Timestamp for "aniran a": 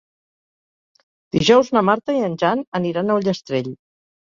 2.83-3.23